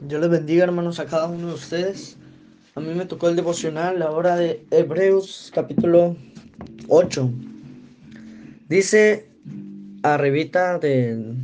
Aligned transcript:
Dios 0.00 0.20
les 0.20 0.30
bendiga, 0.30 0.64
hermanos, 0.64 0.98
a 0.98 1.06
cada 1.06 1.26
uno 1.26 1.48
de 1.48 1.54
ustedes. 1.54 2.16
A 2.74 2.80
mí 2.80 2.92
me 2.94 3.06
tocó 3.06 3.28
el 3.28 3.36
devocional, 3.36 3.98
la 3.98 4.10
hora 4.10 4.36
de 4.36 4.64
Hebreos, 4.70 5.52
capítulo 5.54 6.16
8. 6.88 7.30
Dice 8.68 9.28
arribita 10.02 10.78
del, 10.78 11.36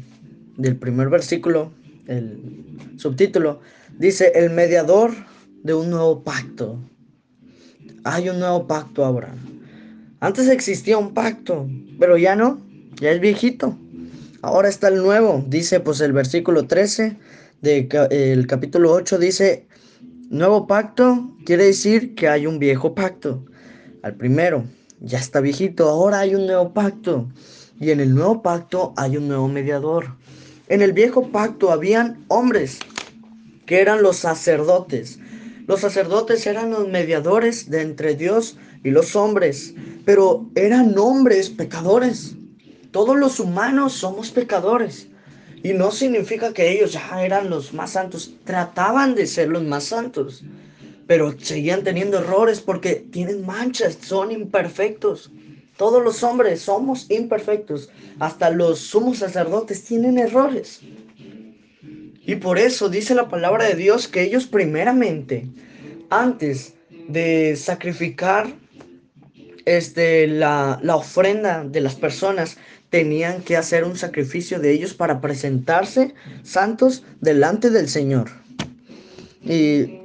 del 0.56 0.76
primer 0.76 1.08
versículo, 1.08 1.72
el 2.06 2.66
subtítulo, 2.96 3.60
dice, 3.98 4.32
el 4.34 4.50
mediador 4.50 5.12
de 5.62 5.74
un 5.74 5.90
nuevo 5.90 6.24
pacto. 6.24 6.78
Hay 8.04 8.28
un 8.28 8.40
nuevo 8.40 8.66
pacto 8.66 9.04
ahora. 9.04 9.34
Antes 10.20 10.48
existía 10.48 10.98
un 10.98 11.14
pacto, 11.14 11.68
pero 12.00 12.16
ya 12.16 12.34
no, 12.34 12.60
ya 13.00 13.12
es 13.12 13.20
viejito. 13.20 13.78
Ahora 14.42 14.68
está 14.68 14.88
el 14.88 14.96
nuevo, 14.96 15.44
dice 15.46 15.80
pues 15.80 16.00
el 16.00 16.12
versículo 16.12 16.66
13 16.66 17.16
del 17.60 18.46
capítulo 18.46 18.92
8, 18.92 19.18
dice, 19.18 19.66
nuevo 20.30 20.66
pacto 20.66 21.36
quiere 21.44 21.64
decir 21.64 22.14
que 22.14 22.28
hay 22.28 22.46
un 22.46 22.58
viejo 22.58 22.94
pacto. 22.94 23.44
Al 24.02 24.14
primero, 24.14 24.64
ya 25.00 25.18
está 25.18 25.40
viejito, 25.40 25.88
ahora 25.88 26.20
hay 26.20 26.34
un 26.34 26.46
nuevo 26.46 26.72
pacto. 26.72 27.28
Y 27.80 27.90
en 27.90 28.00
el 28.00 28.14
nuevo 28.14 28.42
pacto 28.42 28.92
hay 28.96 29.16
un 29.16 29.28
nuevo 29.28 29.48
mediador. 29.48 30.16
En 30.68 30.82
el 30.82 30.92
viejo 30.92 31.28
pacto 31.28 31.72
habían 31.72 32.24
hombres 32.28 32.78
que 33.66 33.80
eran 33.80 34.02
los 34.02 34.18
sacerdotes. 34.18 35.18
Los 35.66 35.80
sacerdotes 35.80 36.46
eran 36.46 36.70
los 36.70 36.88
mediadores 36.88 37.70
de 37.70 37.82
entre 37.82 38.14
Dios 38.14 38.56
y 38.84 38.90
los 38.90 39.16
hombres, 39.16 39.74
pero 40.04 40.48
eran 40.54 40.96
hombres 40.96 41.50
pecadores. 41.50 42.34
Todos 42.90 43.16
los 43.16 43.40
humanos 43.40 43.92
somos 43.92 44.30
pecadores. 44.30 45.08
Y 45.62 45.72
no 45.72 45.90
significa 45.90 46.52
que 46.52 46.70
ellos 46.70 46.92
ya 46.92 47.24
eran 47.24 47.50
los 47.50 47.72
más 47.72 47.92
santos, 47.92 48.32
trataban 48.44 49.14
de 49.14 49.26
ser 49.26 49.48
los 49.48 49.62
más 49.62 49.84
santos, 49.84 50.44
pero 51.06 51.34
seguían 51.38 51.82
teniendo 51.82 52.18
errores 52.18 52.60
porque 52.60 52.96
tienen 52.96 53.44
manchas, 53.44 53.98
son 54.00 54.30
imperfectos. 54.30 55.32
Todos 55.76 56.02
los 56.02 56.22
hombres 56.22 56.60
somos 56.60 57.10
imperfectos, 57.10 57.88
hasta 58.18 58.50
los 58.50 58.78
sumos 58.80 59.18
sacerdotes 59.18 59.84
tienen 59.84 60.18
errores. 60.18 60.80
Y 62.26 62.36
por 62.36 62.58
eso 62.58 62.88
dice 62.88 63.14
la 63.14 63.28
palabra 63.28 63.64
de 63.64 63.74
Dios 63.74 64.06
que 64.06 64.22
ellos 64.22 64.46
primeramente, 64.46 65.48
antes 66.10 66.74
de 67.08 67.56
sacrificar 67.56 68.52
este, 69.64 70.26
la, 70.26 70.78
la 70.82 70.96
ofrenda 70.96 71.64
de 71.64 71.80
las 71.80 71.94
personas, 71.94 72.58
tenían 72.90 73.42
que 73.42 73.56
hacer 73.56 73.84
un 73.84 73.96
sacrificio 73.96 74.58
de 74.58 74.72
ellos 74.72 74.94
para 74.94 75.20
presentarse 75.20 76.14
santos 76.42 77.04
delante 77.20 77.70
del 77.70 77.88
Señor. 77.88 78.30
Y, 79.42 80.00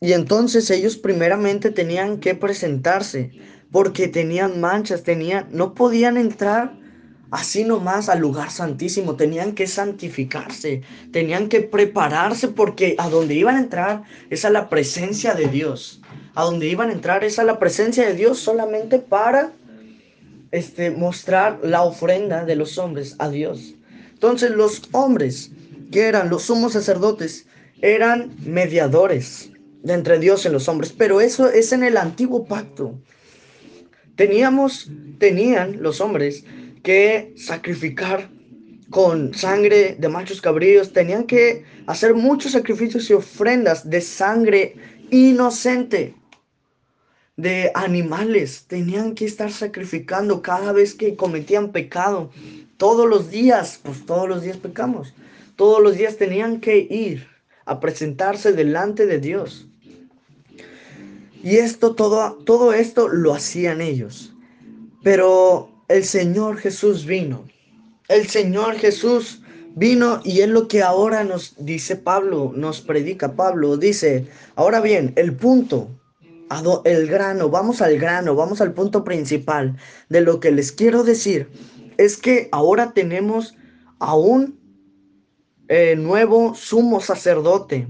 y 0.00 0.12
entonces 0.12 0.70
ellos 0.70 0.96
primeramente 0.96 1.70
tenían 1.70 2.18
que 2.18 2.34
presentarse 2.34 3.30
porque 3.70 4.08
tenían 4.08 4.60
manchas, 4.60 5.02
tenían, 5.02 5.48
no 5.50 5.74
podían 5.74 6.16
entrar 6.16 6.74
así 7.30 7.64
nomás 7.64 8.08
al 8.08 8.20
lugar 8.20 8.50
santísimo, 8.50 9.16
tenían 9.16 9.52
que 9.52 9.66
santificarse, 9.66 10.82
tenían 11.12 11.48
que 11.48 11.60
prepararse 11.60 12.48
porque 12.48 12.94
a 12.98 13.08
donde 13.08 13.34
iban 13.34 13.56
a 13.56 13.60
entrar 13.60 14.02
es 14.30 14.44
a 14.44 14.50
la 14.50 14.68
presencia 14.68 15.34
de 15.34 15.48
Dios. 15.48 16.00
A 16.34 16.44
donde 16.44 16.68
iban 16.68 16.90
a 16.90 16.92
entrar 16.92 17.24
es 17.24 17.38
a 17.38 17.44
la 17.44 17.58
presencia 17.58 18.06
de 18.06 18.14
Dios 18.14 18.38
solamente 18.38 18.98
para 18.98 19.52
este, 20.56 20.90
mostrar 20.90 21.60
la 21.62 21.82
ofrenda 21.82 22.44
de 22.44 22.56
los 22.56 22.78
hombres 22.78 23.14
a 23.18 23.28
Dios. 23.28 23.74
Entonces 24.12 24.50
los 24.50 24.82
hombres, 24.92 25.50
que 25.92 26.02
eran 26.02 26.30
los 26.30 26.44
sumos 26.44 26.72
sacerdotes, 26.72 27.46
eran 27.82 28.34
mediadores 28.38 29.50
de 29.82 29.92
entre 29.92 30.18
Dios 30.18 30.44
y 30.44 30.48
los 30.48 30.68
hombres, 30.68 30.92
pero 30.96 31.20
eso 31.20 31.48
es 31.48 31.72
en 31.72 31.82
el 31.82 31.96
antiguo 31.96 32.46
pacto. 32.46 32.98
Teníamos, 34.16 34.90
tenían 35.18 35.82
los 35.82 36.00
hombres 36.00 36.44
que 36.82 37.34
sacrificar 37.36 38.30
con 38.88 39.34
sangre 39.34 39.96
de 39.98 40.08
machos 40.08 40.40
cabríos, 40.40 40.92
tenían 40.92 41.24
que 41.24 41.64
hacer 41.86 42.14
muchos 42.14 42.52
sacrificios 42.52 43.10
y 43.10 43.12
ofrendas 43.12 43.88
de 43.90 44.00
sangre 44.00 44.76
inocente 45.10 46.14
de 47.36 47.70
animales. 47.74 48.64
Tenían 48.66 49.14
que 49.14 49.24
estar 49.24 49.52
sacrificando 49.52 50.42
cada 50.42 50.72
vez 50.72 50.94
que 50.94 51.16
cometían 51.16 51.72
pecado. 51.72 52.30
Todos 52.76 53.08
los 53.08 53.30
días, 53.30 53.80
pues 53.82 54.04
todos 54.04 54.28
los 54.28 54.42
días 54.42 54.56
pecamos. 54.56 55.14
Todos 55.56 55.82
los 55.82 55.96
días 55.96 56.16
tenían 56.16 56.60
que 56.60 56.78
ir 56.78 57.26
a 57.64 57.80
presentarse 57.80 58.52
delante 58.52 59.06
de 59.06 59.18
Dios. 59.18 59.66
Y 61.42 61.56
esto, 61.56 61.94
todo, 61.94 62.34
todo 62.44 62.72
esto 62.72 63.08
lo 63.08 63.34
hacían 63.34 63.80
ellos. 63.80 64.34
Pero 65.02 65.70
el 65.88 66.04
Señor 66.04 66.58
Jesús 66.58 67.04
vino. 67.06 67.44
El 68.08 68.28
Señor 68.28 68.74
Jesús 68.76 69.42
vino 69.74 70.20
y 70.24 70.40
es 70.40 70.48
lo 70.48 70.68
que 70.68 70.82
ahora 70.82 71.22
nos 71.22 71.54
dice 71.58 71.96
Pablo, 71.96 72.52
nos 72.56 72.80
predica 72.80 73.34
Pablo. 73.34 73.76
Dice, 73.76 74.26
ahora 74.54 74.80
bien, 74.80 75.12
el 75.16 75.34
punto 75.34 75.90
el 76.84 77.06
grano, 77.08 77.50
vamos 77.50 77.82
al 77.82 77.98
grano, 77.98 78.34
vamos 78.34 78.60
al 78.60 78.72
punto 78.72 79.04
principal 79.04 79.76
de 80.08 80.20
lo 80.20 80.40
que 80.40 80.52
les 80.52 80.72
quiero 80.72 81.02
decir. 81.02 81.50
Es 81.98 82.16
que 82.16 82.48
ahora 82.52 82.92
tenemos 82.92 83.54
a 83.98 84.16
un 84.16 84.58
eh, 85.68 85.96
nuevo 85.96 86.54
sumo 86.54 87.00
sacerdote, 87.00 87.88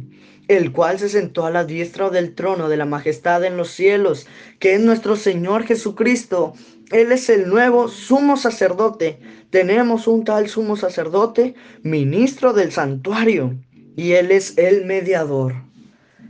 el 0.48 0.72
cual 0.72 0.98
se 0.98 1.08
sentó 1.08 1.44
a 1.44 1.50
la 1.50 1.64
diestra 1.64 2.08
del 2.08 2.34
trono 2.34 2.68
de 2.68 2.76
la 2.76 2.86
majestad 2.86 3.44
en 3.44 3.56
los 3.56 3.70
cielos, 3.70 4.26
que 4.58 4.74
es 4.74 4.80
nuestro 4.80 5.16
Señor 5.16 5.64
Jesucristo. 5.64 6.54
Él 6.92 7.12
es 7.12 7.28
el 7.28 7.48
nuevo 7.48 7.88
sumo 7.88 8.36
sacerdote. 8.36 9.18
Tenemos 9.50 10.06
un 10.06 10.24
tal 10.24 10.48
sumo 10.48 10.76
sacerdote, 10.76 11.54
ministro 11.82 12.52
del 12.52 12.72
santuario, 12.72 13.58
y 13.96 14.12
Él 14.12 14.30
es 14.30 14.56
el 14.56 14.86
mediador. 14.86 15.65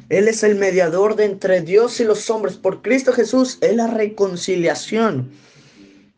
Él 0.09 0.29
es 0.29 0.43
el 0.43 0.55
mediador 0.55 1.17
de 1.17 1.25
entre 1.25 1.63
Dios 1.63 1.99
y 2.01 2.05
los 2.05 2.31
hombres. 2.31 2.57
Por 2.57 2.83
Cristo 2.83 3.13
Jesús 3.13 3.59
es 3.61 3.75
la 3.75 3.89
reconciliación. 3.89 5.31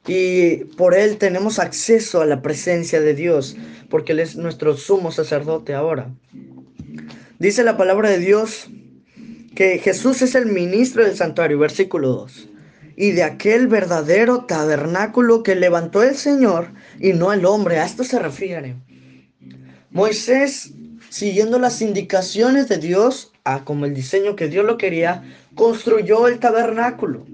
Y 0.07 0.65
por 0.77 0.95
Él 0.95 1.19
tenemos 1.19 1.59
acceso 1.59 2.21
a 2.21 2.27
la 2.27 2.41
presencia 2.41 3.01
de 3.01 3.15
Dios, 3.15 3.57
porque 3.91 4.13
Él 4.13 4.21
es 4.21 4.37
nuestro 4.37 4.77
sumo 4.77 5.13
sacerdote 5.13 5.75
ahora. 5.75 6.11
Dice 7.39 7.63
la 7.63 7.77
palabra 7.77 8.11
de 8.11 8.19
Dios 8.19 8.69
que 9.55 9.79
Jesús 9.79 10.23
es 10.23 10.35
el 10.35 10.47
ministro 10.47 11.05
del 11.05 11.17
santuario, 11.17 11.59
versículo 11.59 12.09
2. 12.09 12.49
Y 12.97 13.13
de 13.13 13.23
aquel 13.23 13.69
verdadero 13.69 14.45
tabernáculo 14.45 15.43
que 15.43 15.55
levantó 15.55 16.03
el 16.03 16.17
Señor 16.17 16.73
y 16.99 17.13
no 17.13 17.33
el 17.33 17.45
hombre. 17.45 17.79
A 17.79 17.85
esto 17.85 18.03
se 18.03 18.19
refiere. 18.19 18.77
Moisés, 19.91 20.73
siguiendo 21.11 21.59
las 21.59 21.81
indicaciones 21.81 22.69
de 22.69 22.79
Dios, 22.79 23.33
como 23.65 23.87
el 23.87 23.95
diseño 23.95 24.37
que 24.37 24.49
Dios 24.49 24.65
lo 24.65 24.77
quería, 24.77 25.23
construyó 25.55 26.29
el 26.29 26.39
tabernáculo. 26.39 27.27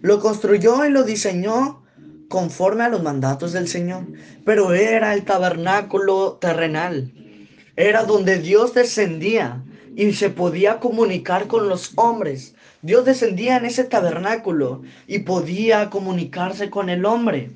Lo 0.00 0.20
construyó 0.20 0.84
y 0.84 0.90
lo 0.90 1.04
diseñó 1.04 1.82
conforme 2.28 2.84
a 2.84 2.88
los 2.88 3.02
mandatos 3.02 3.52
del 3.52 3.68
Señor. 3.68 4.06
Pero 4.44 4.72
era 4.72 5.14
el 5.14 5.24
tabernáculo 5.24 6.38
terrenal. 6.40 7.12
Era 7.76 8.02
donde 8.04 8.38
Dios 8.38 8.74
descendía 8.74 9.62
y 9.94 10.12
se 10.12 10.30
podía 10.30 10.80
comunicar 10.80 11.46
con 11.46 11.68
los 11.68 11.92
hombres. 11.96 12.54
Dios 12.82 13.04
descendía 13.04 13.56
en 13.56 13.66
ese 13.66 13.84
tabernáculo 13.84 14.82
y 15.06 15.20
podía 15.20 15.88
comunicarse 15.90 16.68
con 16.68 16.88
el 16.88 17.04
hombre. 17.04 17.50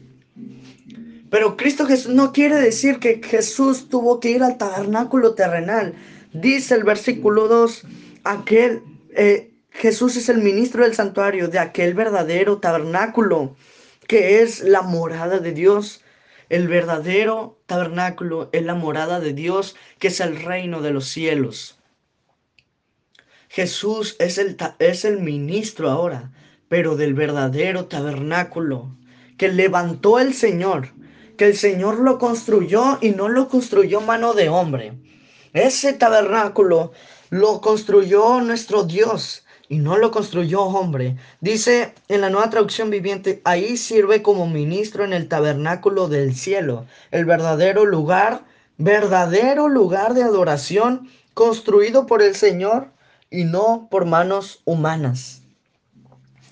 Pero 1.31 1.57
Cristo 1.57 1.87
Jesús 1.87 2.15
no 2.15 2.33
quiere 2.33 2.57
decir 2.57 2.99
que 2.99 3.21
Jesús 3.23 3.89
tuvo 3.89 4.21
que 4.21 4.31
ir 4.31 4.43
al 4.43 4.57
tabernáculo 4.57 5.35
terrenal. 5.35 5.95
Dice 6.41 6.75
el 6.75 6.85
versículo 6.85 7.49
2, 7.49 7.83
aquel, 8.25 8.83
eh, 9.15 9.55
Jesús 9.71 10.17
es 10.17 10.29
el 10.29 10.43
ministro 10.43 10.85
del 10.85 10.95
santuario 10.95 11.49
de 11.49 11.59
aquel 11.59 11.95
verdadero 11.95 12.59
tabernáculo 12.59 13.57
que 14.07 14.43
es 14.43 14.61
la 14.61 14.83
morada 14.83 15.39
de 15.39 15.53
Dios. 15.53 16.03
El 16.51 16.69
verdadero 16.69 17.59
tabernáculo 17.65 18.51
es 18.53 18.63
la 18.63 18.75
morada 18.75 19.19
de 19.19 19.33
Dios, 19.33 19.77
que 19.99 20.09
es 20.09 20.21
el 20.21 20.37
reino 20.37 20.83
de 20.83 20.91
los 20.91 21.07
cielos. 21.09 21.79
Jesús 23.49 24.15
es 24.19 24.37
el, 24.37 24.59
es 24.79 25.07
el 25.07 25.21
ministro 25.21 25.91
ahora, 25.91 26.33
pero 26.69 26.97
del 26.97 27.15
verdadero 27.15 27.87
tabernáculo 27.87 28.95
que 29.39 29.49
levantó 29.49 30.19
el 30.19 30.35
Señor, 30.35 30.91
que 31.39 31.47
el 31.47 31.57
Señor 31.57 31.99
lo 32.01 32.19
construyó 32.19 32.99
y 33.01 33.13
no 33.13 33.31
lo 33.31 33.49
construyó 33.49 34.03
mano 34.03 34.35
de 34.35 34.51
hombre. 34.51 34.93
Ese 35.57 35.95
tabernáculo 35.95 36.93
lo 37.31 37.63
construyó 37.63 38.43
nuestro 38.43 38.85
Dios 38.85 39.43
y 39.71 39.79
no 39.79 39.97
lo 39.97 40.11
construyó 40.11 40.61
hombre. 40.65 41.17
Dice 41.41 41.95
en 42.09 42.21
la 42.21 42.29
nueva 42.29 42.51
traducción 42.51 42.91
viviente, 42.91 43.41
ahí 43.45 43.79
sirve 43.79 44.21
como 44.21 44.47
ministro 44.47 45.03
en 45.03 45.15
el 45.15 45.29
tabernáculo 45.29 46.09
del 46.09 46.35
cielo, 46.37 46.85
el 47.11 47.25
verdadero 47.25 47.87
lugar 47.87 48.45
verdadero 48.77 49.69
lugar 49.69 50.13
de 50.13 50.25
adoración 50.25 51.09
construido 51.33 52.05
por 52.05 52.21
el 52.21 52.35
Señor 52.35 52.91
y 53.31 53.45
no 53.45 53.89
por 53.91 54.05
manos 54.05 54.61
humanas. 54.67 55.41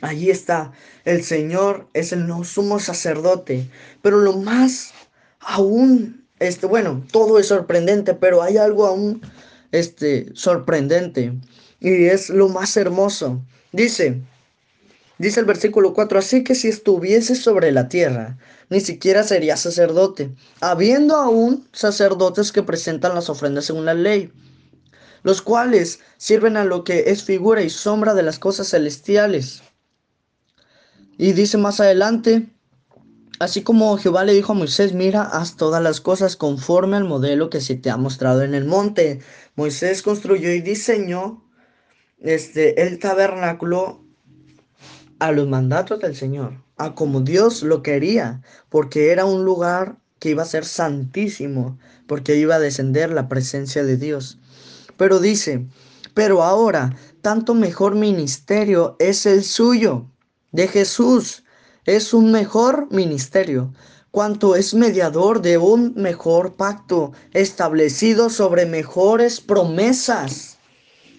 Allí 0.01 0.31
está, 0.31 0.73
el 1.05 1.23
Señor 1.25 1.89
es 1.93 2.12
el 2.12 2.27
no 2.27 2.43
sumo 2.43 2.81
sacerdote, 2.81 3.71
pero 4.01 4.17
lo 4.17 4.39
más 4.39 4.95
aún, 5.41 6.24
este, 6.46 6.67
bueno, 6.67 7.05
todo 7.12 7.38
es 7.38 7.46
sorprendente, 7.49 8.14
pero 8.14 8.43
hay 8.43 8.56
algo 8.56 8.87
aún, 8.87 9.23
este, 9.73 10.26
sorprendente 10.35 11.32
y 11.81 12.05
es 12.06 12.31
lo 12.31 12.49
más 12.49 12.76
hermoso. 12.76 13.43
Dice, 13.73 14.23
dice 15.19 15.41
el 15.41 15.46
versículo 15.46 15.94
4, 15.94 16.19
así 16.19 16.44
que 16.44 16.55
si 16.55 16.69
estuviese 16.69 17.35
sobre 17.35 17.73
la 17.73 17.88
tierra, 17.88 18.38
ni 18.70 18.81
siquiera 18.81 19.23
sería 19.23 19.56
sacerdote, 19.56 20.31
habiendo 20.61 21.17
aún 21.17 21.69
sacerdotes 21.73 22.52
que 22.52 22.62
presentan 22.62 23.14
las 23.14 23.29
ofrendas 23.29 23.67
según 23.67 23.85
la 23.85 23.94
ley 23.94 24.32
los 25.25 25.41
cuales 25.43 26.00
sirven 26.19 26.56
a 26.56 26.64
lo 26.64 26.85
que 26.85 27.05
es 27.06 27.25
figura 27.25 27.62
y 27.62 27.70
sombra 27.70 28.14
de 28.14 28.23
las 28.23 28.38
cosas 28.38 28.69
celestiales. 28.69 29.62
Y 31.19 31.32
dice 31.32 31.58
más 31.58 31.81
adelante, 31.81 32.46
así 33.39 33.63
como 33.63 33.97
Jehová 33.99 34.25
le 34.25 34.35
dijo 34.35 34.53
a 34.53 34.57
Moisés, 34.57 34.93
mira, 34.93 35.23
haz 35.23 35.57
todas 35.57 35.83
las 35.83 36.01
cosas 36.01 36.37
conforme 36.37 36.97
al 36.97 37.05
modelo 37.05 37.51
que 37.51 37.61
se 37.61 37.75
te 37.77 37.91
ha 37.91 37.97
mostrado 37.97 38.43
en 38.43 38.55
el 38.55 38.65
monte. 38.65 39.21
Moisés 39.57 40.03
construyó 40.03 40.53
y 40.53 40.61
diseñó 40.61 41.45
este, 42.19 42.83
el 42.83 42.99
tabernáculo 42.99 44.05
a 45.19 45.33
los 45.33 45.49
mandatos 45.49 46.01
del 46.01 46.17
Señor, 46.17 46.63
a 46.77 46.95
como 46.95 47.21
Dios 47.21 47.63
lo 47.63 47.83
quería, 47.83 48.43
porque 48.69 49.11
era 49.11 49.25
un 49.25 49.45
lugar 49.45 49.99
que 50.19 50.31
iba 50.31 50.43
a 50.43 50.47
ser 50.47 50.65
santísimo, 50.65 51.79
porque 52.07 52.37
iba 52.37 52.57
a 52.57 52.61
descender 52.61 53.11
la 53.11 53.29
presencia 53.29 53.85
de 53.85 53.97
Dios. 53.97 54.39
Pero 54.97 55.19
dice, 55.19 55.67
pero 56.15 56.43
ahora 56.43 56.97
tanto 57.23 57.55
mejor 57.55 57.95
ministerio 57.95 58.97
es 58.99 59.27
el 59.27 59.45
suyo, 59.45 60.07
de 60.55 60.69
Jesús. 60.69 61.44
Es 61.87 62.15
un 62.15 62.33
mejor 62.33 62.89
ministerio, 62.91 63.73
cuanto 64.11 64.57
es 64.57 64.73
mediador 64.75 65.43
de 65.43 65.59
un 65.59 65.93
mejor 65.97 66.55
pacto, 66.55 67.13
establecido 67.33 68.31
sobre 68.31 68.65
mejores 68.65 69.41
promesas. 69.41 70.57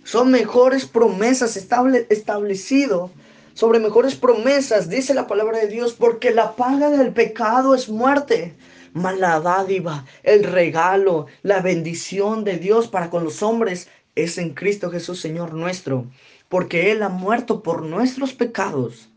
Son 0.03 0.31
mejores 0.31 0.85
promesas, 0.85 1.55
estable, 1.55 2.07
establecido 2.09 3.11
sobre 3.53 3.79
mejores 3.79 4.15
promesas, 4.15 4.89
dice 4.89 5.13
la 5.13 5.27
palabra 5.27 5.59
de 5.59 5.67
Dios, 5.67 5.93
porque 5.93 6.31
la 6.31 6.55
paga 6.55 6.89
del 6.89 7.13
pecado 7.13 7.75
es 7.75 7.89
muerte 7.89 8.55
mas 8.95 9.19
la 9.19 9.41
dádiva, 9.41 10.05
el 10.23 10.45
regalo, 10.45 11.27
la 11.43 11.59
bendición 11.59 12.45
de 12.45 12.57
Dios 12.57 12.87
para 12.87 13.09
con 13.09 13.25
los 13.25 13.43
hombres 13.43 13.89
es 14.15 14.37
en 14.37 14.53
Cristo 14.53 14.89
Jesús, 14.89 15.19
Señor 15.19 15.53
nuestro, 15.53 16.05
porque 16.47 16.91
Él 16.91 17.03
ha 17.03 17.09
muerto 17.09 17.61
por 17.61 17.83
nuestros 17.83 18.33
pecados. 18.33 19.09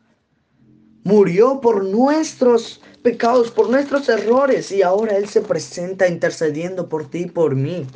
Murió 1.08 1.62
por 1.62 1.86
nuestros 1.86 2.82
pecados, 3.02 3.50
por 3.50 3.70
nuestros 3.70 4.10
errores, 4.10 4.70
y 4.70 4.82
ahora 4.82 5.16
Él 5.16 5.26
se 5.26 5.40
presenta 5.40 6.06
intercediendo 6.06 6.90
por 6.90 7.08
ti 7.08 7.20
y 7.20 7.30
por 7.30 7.56
mí. 7.56 7.86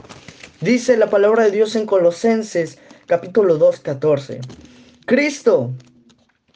Dice 0.63 0.97
la 0.97 1.11
palabra 1.11 1.45
de 1.45 1.51
Dios 1.51 1.77
en 1.77 1.85
Colosenses 1.85 2.79
capítulo 3.05 3.59
2, 3.59 3.81
14. 3.81 4.41
Cristo 5.05 5.73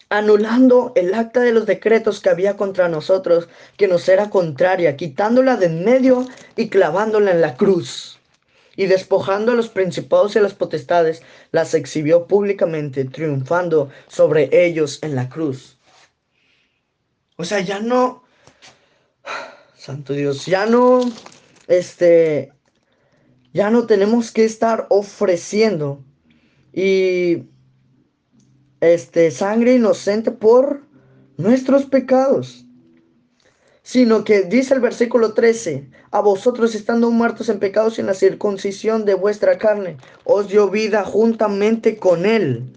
anulando 0.09 0.93
el 0.97 1.13
acta 1.13 1.41
de 1.41 1.53
los 1.53 1.67
decretos 1.67 2.21
que 2.21 2.31
había 2.31 2.57
contra 2.57 2.89
nosotros, 2.89 3.51
que 3.77 3.87
nos 3.87 4.09
era 4.09 4.31
contraria, 4.31 4.97
quitándola 4.97 5.59
de 5.59 5.67
en 5.67 5.85
medio 5.85 6.27
y 6.57 6.71
clavándola 6.71 7.33
en 7.33 7.43
la 7.43 7.59
cruz. 7.59 8.19
Y 8.77 8.87
despojando 8.87 9.53
a 9.53 9.57
los 9.57 9.69
principados 9.69 10.35
y 10.35 10.39
a 10.39 10.43
las 10.43 10.55
potestades, 10.55 11.21
las 11.53 11.75
exhibió 11.75 12.25
públicamente, 12.27 13.05
triunfando 13.05 13.91
sobre 14.09 14.49
ellos 14.53 15.01
en 15.03 15.17
la 15.17 15.29
cruz. 15.29 15.76
O 17.37 17.45
sea, 17.45 17.61
ya 17.61 17.81
no, 17.81 18.25
Santo 19.77 20.15
Dios, 20.15 20.47
ya 20.47 20.65
no, 20.65 21.01
este, 21.69 22.53
ya 23.53 23.71
no 23.71 23.87
tenemos 23.87 24.33
que 24.33 24.45
estar 24.45 24.87
ofreciendo 24.89 26.03
y 26.73 27.45
este, 28.81 29.31
sangre 29.31 29.75
inocente 29.75 30.31
por 30.31 30.83
nuestros 31.37 31.85
pecados, 31.85 32.65
sino 33.83 34.25
que 34.25 34.43
dice 34.43 34.75
el 34.75 34.81
versículo 34.81 35.35
13, 35.35 35.91
a 36.11 36.21
vosotros 36.21 36.75
estando 36.75 37.11
muertos 37.11 37.51
en 37.51 37.59
pecados 37.59 37.99
y 37.99 38.01
en 38.01 38.09
la 38.09 38.15
circuncisión 38.15 39.05
de 39.05 39.15
vuestra 39.15 39.59
carne, 39.59 39.99
os 40.25 40.49
dio 40.49 40.71
vida 40.71 41.05
juntamente 41.05 41.99
con 41.99 42.25
él. 42.27 42.76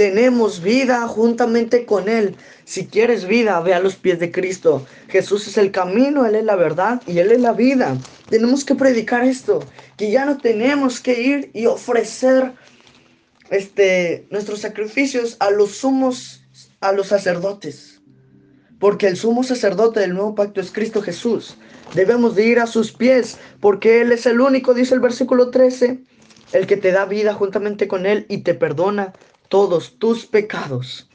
Tenemos 0.00 0.62
vida 0.62 1.06
juntamente 1.06 1.84
con 1.84 2.08
Él. 2.08 2.34
Si 2.64 2.86
quieres 2.86 3.26
vida, 3.26 3.60
ve 3.60 3.74
a 3.74 3.80
los 3.80 3.96
pies 3.96 4.18
de 4.18 4.32
Cristo. 4.32 4.86
Jesús 5.08 5.46
es 5.46 5.58
el 5.58 5.72
camino, 5.72 6.24
Él 6.24 6.36
es 6.36 6.44
la 6.44 6.56
verdad 6.56 7.02
y 7.06 7.18
Él 7.18 7.30
es 7.30 7.40
la 7.42 7.52
vida. 7.52 7.98
Tenemos 8.30 8.64
que 8.64 8.74
predicar 8.74 9.24
esto, 9.24 9.62
que 9.98 10.10
ya 10.10 10.24
no 10.24 10.38
tenemos 10.38 11.00
que 11.00 11.20
ir 11.20 11.50
y 11.52 11.66
ofrecer 11.66 12.54
este, 13.50 14.26
nuestros 14.30 14.60
sacrificios 14.60 15.36
a 15.38 15.50
los 15.50 15.72
sumos, 15.72 16.46
a 16.80 16.92
los 16.92 17.08
sacerdotes. 17.08 18.00
Porque 18.78 19.06
el 19.06 19.18
sumo 19.18 19.42
sacerdote 19.44 20.00
del 20.00 20.14
nuevo 20.14 20.34
pacto 20.34 20.62
es 20.62 20.72
Cristo 20.72 21.02
Jesús. 21.02 21.58
Debemos 21.94 22.36
de 22.36 22.46
ir 22.46 22.58
a 22.58 22.66
sus 22.66 22.90
pies, 22.90 23.36
porque 23.60 24.00
Él 24.00 24.12
es 24.12 24.24
el 24.24 24.40
único, 24.40 24.72
dice 24.72 24.94
el 24.94 25.00
versículo 25.00 25.50
13, 25.50 25.98
el 26.54 26.66
que 26.66 26.78
te 26.78 26.90
da 26.90 27.04
vida 27.04 27.34
juntamente 27.34 27.86
con 27.86 28.06
Él 28.06 28.24
y 28.30 28.38
te 28.38 28.54
perdona 28.54 29.12
todos 29.50 29.98
tus 29.98 30.24
pecados. 30.24 31.10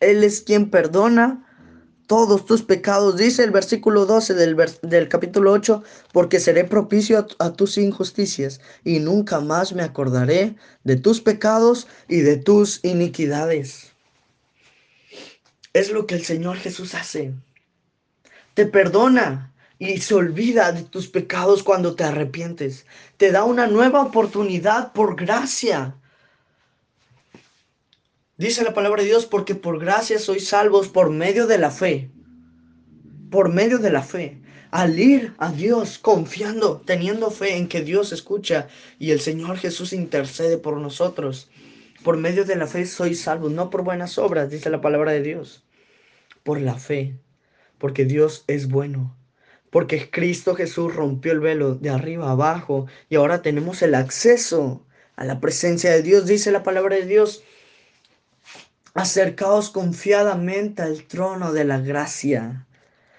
Él 0.00 0.24
es 0.24 0.40
quien 0.40 0.70
perdona 0.70 1.46
todos 2.06 2.46
tus 2.46 2.62
pecados, 2.62 3.16
dice 3.16 3.44
el 3.44 3.50
versículo 3.50 4.06
12 4.06 4.34
del, 4.34 4.56
del 4.82 5.08
capítulo 5.08 5.52
8, 5.52 5.82
porque 6.12 6.40
seré 6.40 6.64
propicio 6.64 7.18
a, 7.18 7.44
a, 7.44 7.52
tus 7.52 7.76
injusticias 7.76 8.60
y 8.82 8.98
nunca 8.98 9.40
más 9.40 9.72
me 9.72 9.82
acordaré 9.82 10.56
de 10.84 10.96
tus 10.96 11.20
pecados 11.20 11.86
y 12.08 12.20
de 12.20 12.36
tus 12.36 12.84
iniquidades. 12.84 13.92
Es 15.72 15.92
lo 15.92 16.06
que 16.06 16.14
el 16.16 16.24
Señor 16.24 16.56
Jesús 16.56 16.94
hace. 16.94 17.32
Te 18.54 18.66
perdona 18.66 19.52
y 19.78 19.98
se 20.00 20.14
olvida 20.14 20.72
de 20.72 20.82
tus 20.82 21.08
pecados 21.08 21.62
cuando 21.62 21.94
te 21.94 22.04
arrepientes. 22.04 22.86
Te 23.16 23.32
da 23.32 23.44
una 23.44 23.66
nueva 23.66 24.02
oportunidad 24.02 24.92
por 24.92 25.16
gracia. 25.16 25.96
Dice 28.40 28.64
la 28.64 28.72
palabra 28.72 29.02
de 29.02 29.08
Dios, 29.08 29.26
porque 29.26 29.54
por 29.54 29.78
gracia 29.78 30.18
sois 30.18 30.48
salvos 30.48 30.88
por 30.88 31.10
medio 31.10 31.46
de 31.46 31.58
la 31.58 31.70
fe. 31.70 32.10
Por 33.30 33.50
medio 33.52 33.76
de 33.76 33.90
la 33.90 34.02
fe. 34.02 34.40
Al 34.70 34.98
ir 34.98 35.34
a 35.36 35.52
Dios 35.52 35.98
confiando, 35.98 36.80
teniendo 36.80 37.30
fe 37.30 37.58
en 37.58 37.68
que 37.68 37.82
Dios 37.82 38.12
escucha 38.12 38.68
y 38.98 39.10
el 39.10 39.20
Señor 39.20 39.58
Jesús 39.58 39.92
intercede 39.92 40.56
por 40.56 40.78
nosotros. 40.78 41.50
Por 42.02 42.16
medio 42.16 42.46
de 42.46 42.56
la 42.56 42.66
fe 42.66 42.86
sois 42.86 43.20
salvos, 43.20 43.52
no 43.52 43.68
por 43.68 43.84
buenas 43.84 44.16
obras, 44.16 44.48
dice 44.48 44.70
la 44.70 44.80
palabra 44.80 45.12
de 45.12 45.20
Dios. 45.20 45.62
Por 46.42 46.62
la 46.62 46.76
fe. 46.76 47.18
Porque 47.76 48.06
Dios 48.06 48.44
es 48.46 48.68
bueno. 48.68 49.18
Porque 49.68 50.08
Cristo 50.08 50.54
Jesús 50.54 50.94
rompió 50.94 51.32
el 51.32 51.40
velo 51.40 51.74
de 51.74 51.90
arriba 51.90 52.28
a 52.28 52.32
abajo 52.32 52.86
y 53.10 53.16
ahora 53.16 53.42
tenemos 53.42 53.82
el 53.82 53.94
acceso 53.94 54.86
a 55.14 55.26
la 55.26 55.40
presencia 55.40 55.90
de 55.90 56.02
Dios, 56.02 56.24
dice 56.24 56.50
la 56.50 56.62
palabra 56.62 56.96
de 56.96 57.04
Dios 57.04 57.44
Acercaos 58.94 59.70
confiadamente 59.70 60.82
al 60.82 61.04
trono 61.04 61.52
de 61.52 61.64
la 61.64 61.78
gracia. 61.80 62.66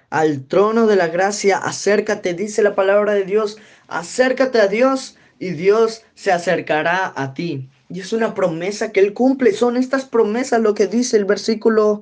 Al 0.10 0.46
trono 0.46 0.88
de 0.88 0.98
la 0.98 1.08
gracia, 1.08 1.58
acércate, 1.58 2.34
dice 2.34 2.62
la 2.62 2.76
palabra 2.76 3.14
de 3.14 3.24
Dios, 3.24 3.58
acércate 3.88 4.60
a 4.60 4.68
Dios 4.68 5.16
y 5.40 5.52
Dios 5.52 6.04
se 6.14 6.32
acercará 6.32 7.14
a 7.16 7.34
ti. 7.34 7.70
Y 7.90 8.02
es 8.02 8.14
una 8.14 8.34
promesa 8.34 8.92
que 8.92 9.00
Él 9.00 9.14
cumple. 9.14 9.54
Son 9.54 9.78
estas 9.78 10.06
promesas 10.06 10.62
lo 10.62 10.74
que 10.74 10.88
dice 10.88 11.18
el 11.18 11.26
versículo 11.26 12.02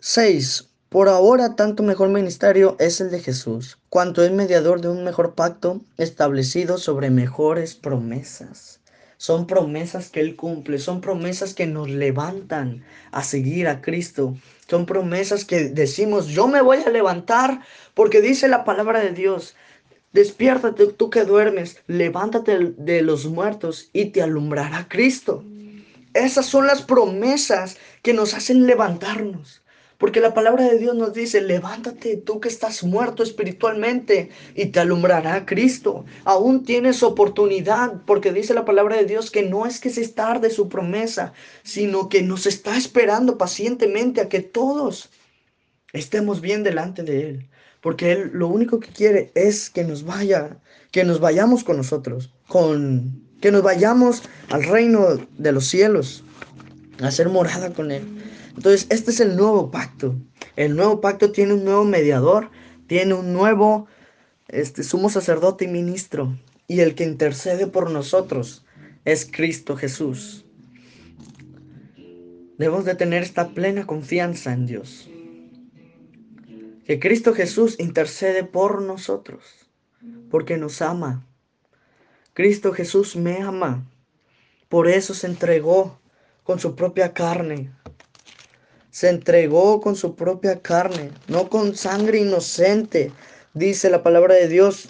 6. 0.00 0.68
Por 0.88 1.08
ahora, 1.08 1.56
tanto 1.56 1.82
mejor 1.82 2.08
ministerio 2.08 2.76
es 2.78 3.00
el 3.00 3.10
de 3.10 3.20
Jesús, 3.20 3.78
cuanto 3.88 4.24
es 4.24 4.30
mediador 4.30 4.80
de 4.80 4.88
un 4.88 5.02
mejor 5.02 5.34
pacto 5.34 5.80
establecido 5.98 6.78
sobre 6.78 7.10
mejores 7.10 7.74
promesas. 7.74 8.80
Son 9.18 9.46
promesas 9.46 10.10
que 10.10 10.20
Él 10.20 10.36
cumple, 10.36 10.78
son 10.78 11.00
promesas 11.00 11.54
que 11.54 11.66
nos 11.66 11.88
levantan 11.88 12.84
a 13.12 13.22
seguir 13.22 13.66
a 13.68 13.80
Cristo. 13.80 14.36
Son 14.68 14.84
promesas 14.84 15.44
que 15.44 15.68
decimos, 15.68 16.28
yo 16.28 16.48
me 16.48 16.60
voy 16.60 16.78
a 16.84 16.90
levantar 16.90 17.60
porque 17.94 18.20
dice 18.20 18.48
la 18.48 18.64
palabra 18.64 19.00
de 19.00 19.12
Dios. 19.12 19.56
Despiértate 20.12 20.86
tú 20.88 21.10
que 21.10 21.24
duermes, 21.24 21.82
levántate 21.86 22.74
de 22.76 23.02
los 23.02 23.26
muertos 23.26 23.90
y 23.92 24.06
te 24.06 24.22
alumbrará 24.22 24.86
Cristo. 24.88 25.44
Esas 26.14 26.46
son 26.46 26.66
las 26.66 26.82
promesas 26.82 27.76
que 28.02 28.14
nos 28.14 28.34
hacen 28.34 28.66
levantarnos. 28.66 29.62
Porque 29.98 30.20
la 30.20 30.34
palabra 30.34 30.64
de 30.64 30.78
Dios 30.78 30.94
nos 30.94 31.14
dice, 31.14 31.40
levántate 31.40 32.18
tú 32.18 32.38
que 32.38 32.48
estás 32.48 32.84
muerto 32.84 33.22
espiritualmente 33.22 34.28
y 34.54 34.66
te 34.66 34.80
alumbrará 34.80 35.46
Cristo. 35.46 36.04
Aún 36.24 36.64
tienes 36.64 37.02
oportunidad, 37.02 38.02
porque 38.04 38.32
dice 38.32 38.52
la 38.52 38.66
palabra 38.66 38.96
de 38.96 39.06
Dios 39.06 39.30
que 39.30 39.42
no 39.42 39.64
es 39.64 39.80
que 39.80 39.90
se 39.90 40.06
tarde 40.08 40.50
su 40.50 40.68
promesa, 40.68 41.32
sino 41.62 42.10
que 42.10 42.22
nos 42.22 42.46
está 42.46 42.76
esperando 42.76 43.38
pacientemente 43.38 44.20
a 44.20 44.28
que 44.28 44.40
todos 44.40 45.08
estemos 45.94 46.42
bien 46.42 46.62
delante 46.62 47.02
de 47.02 47.30
Él. 47.30 47.48
Porque 47.80 48.12
Él 48.12 48.30
lo 48.34 48.48
único 48.48 48.80
que 48.80 48.88
quiere 48.88 49.30
es 49.34 49.70
que 49.70 49.84
nos 49.84 50.04
vaya, 50.04 50.58
que 50.90 51.04
nos 51.04 51.20
vayamos 51.20 51.64
con 51.64 51.78
nosotros, 51.78 52.34
con, 52.48 53.22
que 53.40 53.50
nos 53.50 53.62
vayamos 53.62 54.22
al 54.50 54.64
reino 54.64 55.16
de 55.38 55.52
los 55.52 55.66
cielos, 55.68 56.22
a 57.00 57.10
ser 57.10 57.28
morada 57.28 57.72
con 57.72 57.90
Él. 57.90 58.04
Entonces, 58.56 58.86
este 58.90 59.10
es 59.10 59.20
el 59.20 59.36
nuevo 59.36 59.70
pacto. 59.70 60.16
El 60.56 60.76
nuevo 60.76 61.00
pacto 61.00 61.32
tiene 61.32 61.54
un 61.54 61.64
nuevo 61.64 61.84
mediador, 61.84 62.50
tiene 62.86 63.14
un 63.14 63.32
nuevo 63.32 63.86
este, 64.48 64.82
sumo 64.82 65.10
sacerdote 65.10 65.66
y 65.66 65.68
ministro. 65.68 66.38
Y 66.68 66.80
el 66.80 66.94
que 66.94 67.04
intercede 67.04 67.66
por 67.66 67.90
nosotros 67.90 68.64
es 69.04 69.28
Cristo 69.30 69.76
Jesús. 69.76 70.44
Debemos 72.58 72.84
de 72.86 72.94
tener 72.94 73.22
esta 73.22 73.50
plena 73.50 73.86
confianza 73.86 74.52
en 74.52 74.66
Dios. 74.66 75.08
Que 76.86 76.98
Cristo 76.98 77.34
Jesús 77.34 77.76
intercede 77.78 78.44
por 78.44 78.80
nosotros, 78.80 79.44
porque 80.30 80.56
nos 80.56 80.80
ama. 80.80 81.26
Cristo 82.32 82.72
Jesús 82.72 83.16
me 83.16 83.42
ama. 83.42 83.84
Por 84.68 84.88
eso 84.88 85.12
se 85.12 85.26
entregó 85.26 85.98
con 86.46 86.60
su 86.60 86.74
propia 86.76 87.12
carne 87.12 87.70
se 88.96 89.10
entregó 89.10 89.82
con 89.82 89.94
su 89.94 90.16
propia 90.16 90.62
carne, 90.62 91.10
no 91.28 91.50
con 91.50 91.76
sangre 91.76 92.20
inocente, 92.20 93.12
dice 93.52 93.90
la 93.90 94.02
palabra 94.02 94.36
de 94.36 94.48
Dios. 94.48 94.88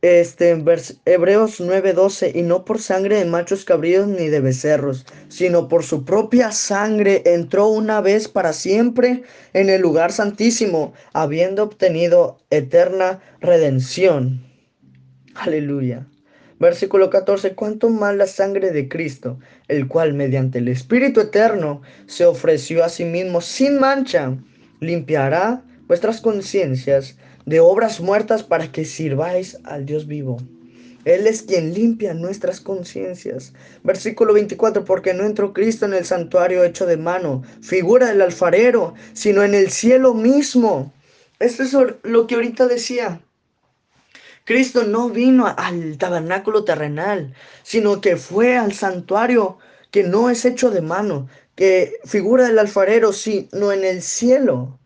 Este, 0.00 0.50
en 0.50 0.64
Hebreos 1.04 1.60
9:12, 1.60 2.30
y 2.32 2.42
no 2.42 2.64
por 2.64 2.80
sangre 2.80 3.16
de 3.16 3.24
machos 3.24 3.64
cabríos 3.64 4.06
ni 4.06 4.28
de 4.28 4.38
becerros, 4.38 5.04
sino 5.28 5.66
por 5.66 5.82
su 5.82 6.04
propia 6.04 6.52
sangre 6.52 7.22
entró 7.26 7.66
una 7.66 8.00
vez 8.00 8.28
para 8.28 8.52
siempre 8.52 9.24
en 9.52 9.68
el 9.68 9.80
lugar 9.80 10.12
santísimo, 10.12 10.94
habiendo 11.12 11.64
obtenido 11.64 12.38
eterna 12.50 13.20
redención. 13.40 14.44
Aleluya. 15.34 16.06
Versículo 16.60 17.08
14, 17.08 17.54
cuánto 17.54 17.88
más 17.88 18.14
la 18.14 18.26
sangre 18.26 18.70
de 18.70 18.86
Cristo, 18.86 19.38
el 19.66 19.88
cual 19.88 20.12
mediante 20.12 20.58
el 20.58 20.68
Espíritu 20.68 21.20
Eterno 21.20 21.80
se 22.06 22.26
ofreció 22.26 22.84
a 22.84 22.90
sí 22.90 23.06
mismo 23.06 23.40
sin 23.40 23.80
mancha, 23.80 24.36
limpiará 24.78 25.64
vuestras 25.88 26.20
conciencias 26.20 27.16
de 27.46 27.60
obras 27.60 28.02
muertas 28.02 28.42
para 28.42 28.70
que 28.70 28.84
sirváis 28.84 29.56
al 29.64 29.86
Dios 29.86 30.06
vivo. 30.06 30.36
Él 31.06 31.26
es 31.26 31.40
quien 31.40 31.72
limpia 31.72 32.12
nuestras 32.12 32.60
conciencias. 32.60 33.54
Versículo 33.82 34.34
24, 34.34 34.84
porque 34.84 35.14
no 35.14 35.24
entró 35.24 35.54
Cristo 35.54 35.86
en 35.86 35.94
el 35.94 36.04
santuario 36.04 36.62
hecho 36.62 36.84
de 36.84 36.98
mano, 36.98 37.42
figura 37.62 38.08
del 38.08 38.20
alfarero, 38.20 38.92
sino 39.14 39.42
en 39.42 39.54
el 39.54 39.70
cielo 39.70 40.12
mismo. 40.12 40.92
Esto 41.38 41.62
es 41.62 41.74
lo 42.02 42.26
que 42.26 42.34
ahorita 42.34 42.66
decía. 42.68 43.22
Cristo 44.44 44.84
no 44.84 45.10
vino 45.10 45.46
al 45.46 45.98
tabernáculo 45.98 46.64
terrenal, 46.64 47.34
sino 47.62 48.00
que 48.00 48.16
fue 48.16 48.56
al 48.56 48.72
santuario 48.72 49.58
que 49.90 50.02
no 50.02 50.30
es 50.30 50.44
hecho 50.44 50.70
de 50.70 50.80
mano, 50.80 51.28
que 51.54 52.00
figura 52.04 52.46
del 52.46 52.58
alfarero, 52.58 53.12
sino 53.12 53.72
en 53.72 53.84
el 53.84 54.02
cielo. 54.02 54.78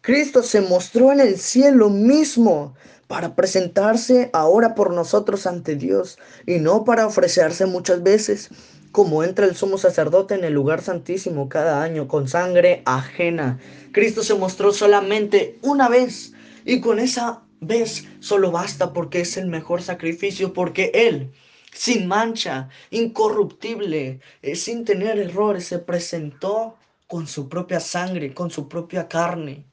Cristo 0.00 0.42
se 0.42 0.60
mostró 0.60 1.12
en 1.12 1.20
el 1.20 1.38
cielo 1.38 1.90
mismo 1.90 2.74
para 3.08 3.34
presentarse 3.34 4.30
ahora 4.32 4.74
por 4.74 4.92
nosotros 4.92 5.46
ante 5.46 5.74
Dios 5.74 6.18
y 6.46 6.58
no 6.58 6.84
para 6.84 7.06
ofrecerse 7.06 7.66
muchas 7.66 8.02
veces, 8.02 8.50
como 8.92 9.24
entra 9.24 9.46
el 9.46 9.56
sumo 9.56 9.78
sacerdote 9.78 10.34
en 10.34 10.44
el 10.44 10.52
lugar 10.52 10.82
santísimo 10.82 11.48
cada 11.48 11.82
año 11.82 12.06
con 12.06 12.28
sangre 12.28 12.82
ajena. 12.84 13.58
Cristo 13.92 14.22
se 14.22 14.34
mostró 14.34 14.72
solamente 14.72 15.58
una 15.62 15.88
vez 15.88 16.32
y 16.64 16.80
con 16.80 16.98
esa 16.98 17.42
ves, 17.60 18.06
solo 18.20 18.50
basta 18.50 18.92
porque 18.92 19.20
es 19.20 19.36
el 19.36 19.48
mejor 19.48 19.82
sacrificio, 19.82 20.52
porque 20.52 20.90
Él, 20.94 21.32
sin 21.72 22.06
mancha, 22.06 22.68
incorruptible, 22.90 24.20
eh, 24.42 24.56
sin 24.56 24.84
tener 24.84 25.18
errores, 25.18 25.66
se 25.66 25.78
presentó 25.78 26.76
con 27.06 27.26
su 27.26 27.48
propia 27.48 27.80
sangre, 27.80 28.34
con 28.34 28.50
su 28.50 28.68
propia 28.68 29.08
carne 29.08 29.64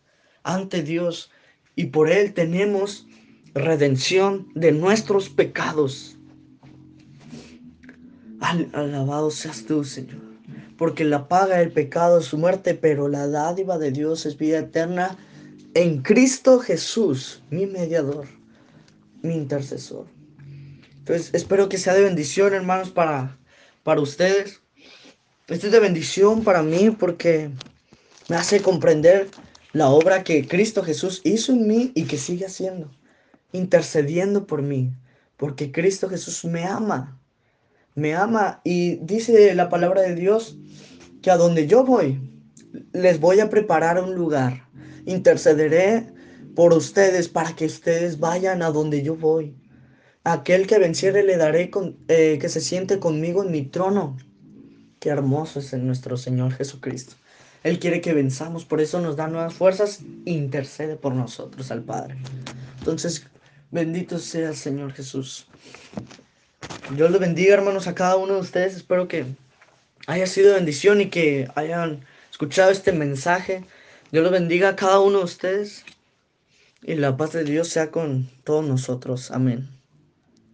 ante 0.44 0.84
Dios. 0.84 1.32
Y 1.76 1.88
por 1.88 2.10
Él 2.10 2.34
tenemos 2.34 3.08
redención 3.54 4.48
de 4.56 4.72
nuestros 4.72 5.30
pecados. 5.30 6.18
alabado 8.40 9.32
seas 9.32 9.66
tú, 9.66 9.84
Señor. 9.84 10.22
Porque 10.78 11.06
la 11.06 11.28
paga 11.28 11.58
del 11.58 11.72
pecado 11.72 12.20
es 12.20 12.26
su 12.26 12.38
muerte, 12.38 12.74
pero 12.74 13.08
la 13.08 13.28
dádiva 13.28 13.78
de 13.78 13.92
Dios 13.92 14.26
es 14.26 14.38
vida 14.38 14.60
eterna 14.60 15.18
en 15.76 16.02
Cristo 16.02 16.60
Jesús, 16.60 17.44
mi 17.50 17.68
mediador, 17.68 18.28
mi 19.22 19.36
intercesor. 19.36 20.08
Entonces, 20.98 21.30
espero 21.34 21.70
que 21.70 21.78
sea 21.78 21.94
de 21.94 22.02
bendición, 22.02 22.54
hermanos, 22.54 22.90
para, 22.90 23.38
para 23.84 24.00
ustedes. 24.00 24.62
Esto 25.48 25.68
es 25.68 25.74
de 25.74 25.80
bendición 25.80 26.44
para 26.44 26.64
mí 26.64 26.92
porque 26.92 27.52
me 28.30 28.38
hace 28.38 28.62
comprender 28.62 29.28
la 29.74 29.90
obra 29.90 30.24
que 30.24 30.48
Cristo 30.48 30.82
Jesús 30.82 31.20
hizo 31.26 31.52
en 31.52 31.68
mí 31.68 31.92
y 31.94 32.06
que 32.06 32.18
sigue 32.18 32.46
haciendo, 32.46 32.90
intercediendo 33.52 34.48
por 34.48 34.62
mí, 34.62 34.94
porque 35.36 35.74
Cristo 35.74 36.08
Jesús 36.08 36.46
me 36.46 36.64
ama, 36.64 37.20
me 37.96 38.16
ama 38.16 38.62
y 38.64 38.96
dice 38.96 39.54
la 39.54 39.68
palabra 39.68 40.02
de 40.02 40.16
Dios 40.16 40.58
que 41.22 41.32
a 41.32 41.38
donde 41.38 41.68
yo 41.68 41.84
voy, 41.84 42.18
les 42.94 43.20
voy 43.20 43.42
a 43.42 43.50
preparar 43.50 44.02
un 44.02 44.16
lugar 44.16 44.65
Intercederé 45.06 46.08
por 46.56 46.74
ustedes 46.74 47.30
para 47.30 47.56
que 47.56 47.66
ustedes 47.66 48.20
vayan 48.20 48.62
a 48.62 48.72
donde 48.72 49.04
yo 49.04 49.16
voy. 49.16 49.56
Aquel 50.24 50.66
que 50.66 50.80
venciere 50.80 51.24
le 51.24 51.38
daré 51.38 51.70
con, 51.70 51.98
eh, 52.08 52.38
que 52.40 52.50
se 52.50 52.62
siente 52.62 53.00
conmigo 53.00 53.44
en 53.44 53.52
mi 53.52 53.64
trono. 53.64 54.18
Qué 55.00 55.10
hermoso 55.10 55.60
es 55.60 55.74
nuestro 55.74 56.18
Señor 56.18 56.54
Jesucristo. 56.54 57.16
Él 57.64 57.80
quiere 57.80 58.00
que 58.00 58.14
venzamos, 58.14 58.64
por 58.64 58.80
eso 58.80 59.02
nos 59.02 59.16
da 59.16 59.28
nuevas 59.28 59.54
fuerzas, 59.54 60.02
intercede 60.26 60.96
por 60.96 61.14
nosotros 61.14 61.72
al 61.72 61.84
Padre. 61.84 62.16
Entonces, 62.80 63.26
bendito 63.72 64.20
sea 64.20 64.50
el 64.50 64.56
Señor 64.56 64.94
Jesús. 64.94 65.48
Dios 66.96 67.10
le 67.10 67.18
bendiga, 67.18 67.56
hermanos, 67.56 67.88
a 67.88 67.96
cada 67.96 68.18
uno 68.18 68.36
de 68.36 68.42
ustedes. 68.42 68.76
Espero 68.76 69.08
que 69.08 69.26
haya 70.08 70.28
sido 70.28 70.54
bendición 70.54 71.02
y 71.02 71.10
que 71.10 71.48
hayan 71.56 72.06
escuchado 72.32 72.72
este 72.72 72.92
mensaje. 72.92 73.64
Dios 74.16 74.24
los 74.24 74.32
bendiga 74.32 74.70
a 74.70 74.76
cada 74.78 75.02
uno 75.02 75.18
de 75.18 75.24
ustedes 75.26 75.84
y 76.82 76.96
la 76.96 77.18
paz 77.18 77.34
de 77.34 77.44
Dios 77.44 77.68
sea 77.68 77.92
con 77.92 78.30
todos 78.46 78.66
nosotros. 78.66 79.30
Amén. 79.30 79.75